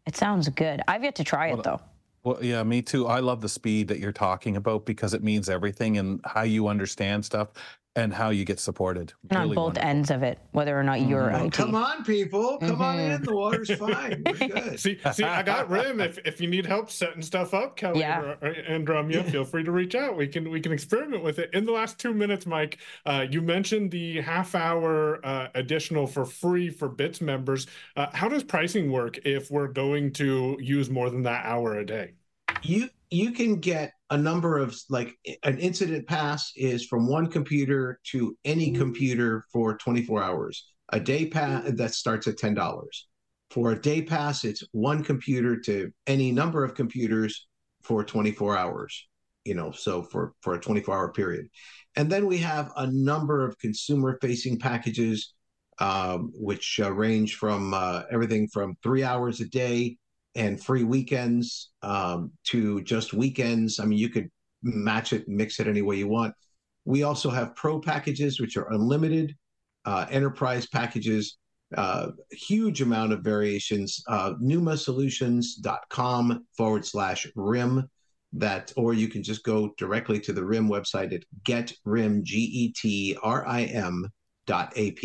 it 0.05 0.17
sounds 0.17 0.49
good. 0.49 0.83
I've 0.89 1.05
yet 1.05 1.15
to 1.15 1.23
try 1.23 1.53
it, 1.53 1.63
though. 1.63 1.81
Well, 2.25 2.39
yeah, 2.43 2.63
me 2.63 2.83
too. 2.83 3.07
I 3.09 3.19
love 3.21 3.41
the 3.41 3.49
speed 3.49 3.89
that 3.89 3.99
you're 3.99 4.13
talking 4.13 4.57
about 4.57 4.87
because 4.87 5.13
it 5.13 5.23
means 5.25 5.49
everything 5.49 5.99
and 5.99 6.21
how 6.25 6.43
you 6.43 6.69
understand 6.69 7.25
stuff 7.25 7.49
and 7.95 8.13
how 8.13 8.31
you 8.31 8.45
get 8.45 8.59
supported. 8.59 9.13
And 9.31 9.41
really 9.41 9.51
on 9.51 9.55
both 9.55 9.65
wonderful. 9.65 9.89
ends 9.89 10.11
of 10.11 10.23
it, 10.23 10.39
whether 10.53 10.79
or 10.79 10.83
not 10.83 11.03
you're 11.03 11.29
mm-hmm. 11.29 11.47
IT. 11.47 11.53
Come 11.53 11.75
on, 11.75 12.05
people. 12.05 12.59
Come 12.59 12.71
mm-hmm. 12.71 12.83
on 12.83 12.99
in. 12.99 13.23
The 13.23 13.35
water's 13.35 13.71
fine. 13.79 14.23
We're 14.25 14.49
good. 14.49 14.81
see, 14.81 14.99
see, 15.13 15.25
I 15.25 15.43
got 15.43 15.69
Rim. 15.69 16.01
If 16.01 16.19
if 16.25 16.41
you 16.41 16.49
need 16.49 16.67
help 16.67 16.91
setting 16.91 17.23
stuff 17.23 17.55
up, 17.55 17.77
Kelly 17.77 18.01
yeah. 18.01 18.35
and 18.43 18.87
Ramya, 18.87 19.25
feel 19.31 19.45
free 19.45 19.65
to 19.65 19.73
reach 19.73 19.95
out. 19.95 20.17
We 20.17 20.27
can 20.27 20.51
we 20.51 20.61
can 20.61 20.73
experiment 20.73 21.23
with 21.23 21.39
it. 21.39 21.51
In 21.53 21.65
the 21.65 21.73
last 21.73 21.99
two 21.99 22.15
minutes, 22.15 22.47
Mike, 22.47 22.79
uh, 23.05 23.27
you 23.29 23.43
mentioned 23.43 23.91
the 23.91 24.21
half 24.21 24.55
hour 24.55 25.25
uh, 25.25 25.49
additional 25.55 26.07
for 26.07 26.25
free 26.25 26.71
for 26.71 26.89
Bits 26.89 27.21
members. 27.21 27.67
Uh, 27.97 28.07
how 28.13 28.29
does 28.29 28.43
pricing 28.43 28.91
work 28.91 29.19
if 29.25 29.51
we're 29.51 29.69
going 29.69 30.13
to 30.13 30.57
use 30.61 30.89
more 30.89 31.11
than 31.11 31.23
that 31.23 31.45
hour 31.45 31.79
a 31.79 31.87
day? 31.87 32.13
you 32.63 32.89
you 33.13 33.33
can 33.33 33.57
get 33.57 33.93
a 34.11 34.17
number 34.17 34.59
of 34.59 34.79
like 34.89 35.15
an 35.43 35.59
incident 35.59 36.07
pass 36.07 36.53
is 36.57 36.87
from 36.87 37.07
one 37.07 37.27
computer 37.27 38.01
to 38.11 38.37
any 38.45 38.69
mm-hmm. 38.71 38.81
computer 38.81 39.45
for 39.53 39.77
24 39.77 40.23
hours. 40.23 40.67
A 40.93 41.01
day 41.01 41.27
pass 41.27 41.71
that 41.71 41.95
starts 41.95 42.27
at 42.27 42.39
ten 42.39 42.55
dollars. 42.55 43.09
For 43.51 43.73
a 43.73 43.81
day 43.81 44.03
pass, 44.03 44.45
it's 44.45 44.63
one 44.73 45.05
computer 45.05 45.59
to 45.61 45.91
any 46.07 46.33
number 46.33 46.65
of 46.65 46.75
computers 46.75 47.47
for 47.83 48.03
24 48.05 48.57
hours. 48.57 49.07
You 49.45 49.55
know, 49.55 49.73
so 49.73 50.03
for 50.03 50.33
for 50.41 50.55
a 50.55 50.61
24 50.61 50.95
hour 50.95 51.13
period, 51.13 51.47
and 51.97 52.11
then 52.11 52.27
we 52.27 52.39
have 52.39 52.71
a 52.77 52.87
number 52.87 53.47
of 53.47 53.59
consumer 53.59 54.19
facing 54.23 54.59
packages, 54.59 55.35
um, 55.79 56.31
which 56.35 56.79
uh, 56.83 56.93
range 56.93 57.37
from 57.37 57.75
uh, 57.75 58.03
everything 58.11 58.49
from 58.49 58.77
three 58.83 59.03
hours 59.03 59.41
a 59.41 59.47
day 59.47 59.97
and 60.35 60.63
free 60.63 60.85
weekends 60.85 61.71
um, 61.83 62.31
to 62.45 62.81
just 62.83 63.13
weekends. 63.13 63.81
I 63.81 63.85
mean, 63.85 63.99
you 63.99 64.09
could 64.09 64.31
match 64.63 65.13
it, 65.13 65.29
mix 65.29 65.61
it 65.61 65.67
any 65.67 65.83
way 65.83 65.97
you 65.97 66.09
want. 66.09 66.33
We 66.85 67.03
also 67.03 67.29
have 67.31 67.55
pro 67.55 67.81
packages, 67.81 68.41
which 68.41 68.57
are 68.57 68.73
unlimited, 68.73 69.37
uh, 69.85 70.07
enterprise 70.11 70.67
packages, 70.67 71.37
uh, 71.77 72.09
huge 72.31 72.81
amount 72.83 73.13
of 73.13 73.21
variations. 73.21 74.03
Uh, 74.09 74.33
pneumasolutions.com 74.43 76.47
forward 76.57 76.87
slash 76.87 77.27
RIM. 77.35 77.89
That, 78.35 78.73
or 78.79 78.95
you 78.95 79.09
can 79.09 79.23
just 79.23 79.45
go 79.45 79.75
directly 79.77 80.19
to 80.21 80.33
the 80.33 80.43
RIM 80.43 80.67
website 80.67 81.13
at 81.13 81.23
getrim, 81.45 82.23
G 82.23 82.39
E 82.39 82.73
T 82.73 83.15
R 83.23 83.47
I 83.47 83.65
M 83.65 84.09
dot 84.47 84.69
app 84.79 84.97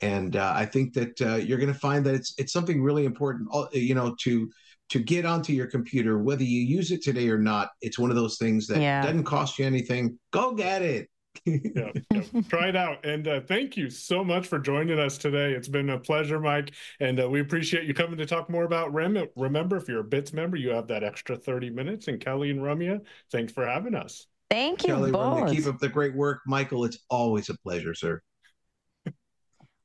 and 0.00 0.36
uh, 0.36 0.52
I 0.54 0.66
think 0.66 0.94
that 0.94 1.20
uh, 1.20 1.36
you're 1.36 1.58
going 1.58 1.72
to 1.72 1.78
find 1.78 2.04
that 2.06 2.14
it's 2.14 2.34
it's 2.38 2.52
something 2.52 2.82
really 2.82 3.04
important, 3.04 3.48
uh, 3.52 3.66
you 3.72 3.94
know, 3.94 4.14
to 4.20 4.50
to 4.90 4.98
get 4.98 5.24
onto 5.24 5.52
your 5.52 5.66
computer, 5.66 6.18
whether 6.18 6.42
you 6.42 6.60
use 6.60 6.90
it 6.90 7.02
today 7.02 7.28
or 7.28 7.38
not. 7.38 7.70
It's 7.80 7.98
one 7.98 8.10
of 8.10 8.16
those 8.16 8.38
things 8.38 8.66
that 8.68 8.80
yeah. 8.80 9.02
doesn't 9.02 9.24
cost 9.24 9.58
you 9.58 9.66
anything. 9.66 10.18
Go 10.32 10.54
get 10.54 10.82
it. 10.82 11.08
yeah, 11.44 11.92
yeah, 12.10 12.22
try 12.48 12.68
it 12.68 12.76
out. 12.76 13.04
And 13.06 13.28
uh, 13.28 13.40
thank 13.42 13.76
you 13.76 13.88
so 13.88 14.24
much 14.24 14.48
for 14.48 14.58
joining 14.58 14.98
us 14.98 15.16
today. 15.16 15.52
It's 15.52 15.68
been 15.68 15.90
a 15.90 15.98
pleasure, 15.98 16.40
Mike. 16.40 16.74
And 16.98 17.20
uh, 17.20 17.30
we 17.30 17.40
appreciate 17.40 17.84
you 17.84 17.94
coming 17.94 18.18
to 18.18 18.26
talk 18.26 18.50
more 18.50 18.64
about 18.64 18.92
RIM. 18.92 19.28
Remember, 19.36 19.76
if 19.76 19.86
you're 19.86 20.00
a 20.00 20.04
BITS 20.04 20.32
member, 20.32 20.56
you 20.56 20.70
have 20.70 20.88
that 20.88 21.04
extra 21.04 21.36
30 21.36 21.70
minutes. 21.70 22.08
And 22.08 22.20
Kelly 22.20 22.50
and 22.50 22.60
Ramya, 22.60 23.00
thanks 23.30 23.52
for 23.52 23.64
having 23.64 23.94
us. 23.94 24.26
Thank 24.50 24.82
you 24.82 24.94
Kelly, 24.94 25.12
both. 25.12 25.38
Ramya, 25.38 25.54
keep 25.54 25.66
up 25.66 25.78
the 25.78 25.88
great 25.88 26.16
work. 26.16 26.40
Michael, 26.46 26.84
it's 26.84 26.98
always 27.08 27.48
a 27.48 27.56
pleasure, 27.58 27.94
sir. 27.94 28.20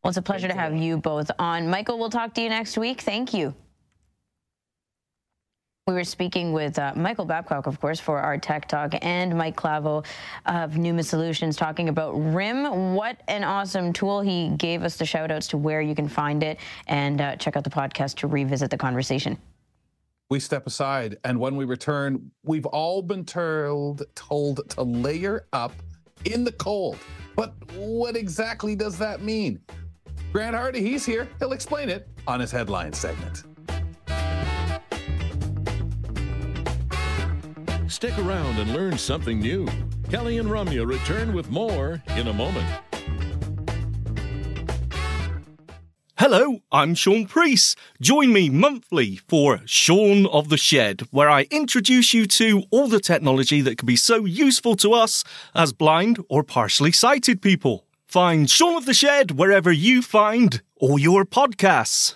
Well, 0.06 0.10
it's 0.10 0.18
a 0.18 0.22
pleasure 0.22 0.48
Thank 0.48 0.60
to 0.60 0.62
have 0.62 0.76
you 0.76 0.98
both 0.98 1.32
on. 1.40 1.68
Michael, 1.68 1.98
we'll 1.98 2.12
talk 2.12 2.36
to 2.36 2.42
you 2.42 2.50
next 2.50 2.78
week. 2.78 3.02
Thank 3.02 3.34
you. 3.34 3.56
We 5.88 5.96
were 5.96 6.04
speaking 6.04 6.54
with 6.54 6.78
uh, 6.78 6.94
Michael 6.96 7.26
Babcock, 7.26 7.66
of 7.66 7.82
course, 7.82 8.00
for 8.00 8.20
our 8.20 8.38
Tech 8.38 8.68
Talk, 8.68 8.94
and 9.02 9.36
Mike 9.36 9.60
Calvo 9.60 10.04
of 10.46 10.78
Pneuma 10.78 11.02
Solutions 11.02 11.56
talking 11.56 11.90
about 11.90 12.12
RIM. 12.12 12.94
What 12.94 13.20
an 13.28 13.44
awesome 13.44 13.92
tool. 13.94 14.22
He 14.22 14.50
gave 14.58 14.84
us 14.84 14.96
the 14.96 15.08
shout 15.08 15.32
outs 15.32 15.48
to 15.48 15.58
where 15.58 15.82
you 15.82 15.96
can 15.96 16.08
find 16.08 16.44
it 16.44 16.60
and 16.86 17.20
uh, 17.20 17.36
check 17.38 17.58
out 17.58 17.64
the 17.64 17.72
podcast 17.72 18.18
to 18.18 18.28
revisit 18.28 18.70
the 18.70 18.78
conversation. 18.78 19.40
We 20.30 20.40
step 20.40 20.68
aside, 20.68 21.18
and 21.24 21.40
when 21.40 21.56
we 21.56 21.66
return, 21.66 22.30
we've 22.44 22.68
all 22.68 23.02
been 23.02 23.26
told, 23.26 24.04
told 24.14 24.70
to 24.70 24.84
layer 24.84 25.48
up 25.52 25.74
in 26.26 26.44
the 26.44 26.52
cold. 26.52 27.00
But 27.36 27.56
what 27.74 28.16
exactly 28.16 28.76
does 28.76 29.00
that 29.00 29.24
mean? 29.24 29.60
Grant 30.36 30.54
Hardy, 30.54 30.82
he's 30.82 31.06
here. 31.06 31.30
He'll 31.40 31.54
explain 31.54 31.88
it 31.88 32.10
on 32.28 32.42
his 32.42 32.52
headline 32.52 32.92
segment. 32.92 33.44
Stick 37.90 38.18
around 38.20 38.60
and 38.60 38.74
learn 38.74 38.98
something 38.98 39.40
new. 39.40 39.66
Kelly 40.10 40.38
and 40.40 40.50
Ramya 40.50 40.86
return 40.86 41.32
with 41.34 41.50
more 41.50 42.04
in 42.18 42.28
a 42.28 42.34
moment. 42.34 42.68
Hello, 46.18 46.60
I'm 46.70 46.96
Sean 46.96 47.28
Priest. 47.28 47.78
Join 48.02 48.34
me 48.34 48.50
monthly 48.50 49.16
for 49.16 49.62
Sean 49.66 50.26
of 50.26 50.50
the 50.50 50.58
Shed, 50.58 51.04
where 51.12 51.30
I 51.30 51.44
introduce 51.44 52.14
you 52.14 52.26
to 52.26 52.64
all 52.72 52.90
the 52.90 53.00
technology 53.00 53.62
that 53.62 53.78
can 53.78 53.86
be 53.86 53.96
so 53.96 54.26
useful 54.26 54.76
to 54.76 54.92
us 54.92 55.24
as 55.54 55.72
blind 55.72 56.22
or 56.28 56.44
partially 56.44 56.92
sighted 56.92 57.42
people. 57.42 57.86
Find 58.08 58.50
Sean 58.50 58.76
of 58.76 58.86
the 58.86 58.94
Shed 58.94 59.32
wherever 59.32 59.72
you 59.72 60.02
find 60.02 60.62
all 60.78 60.98
your 60.98 61.26
podcasts. 61.26 62.16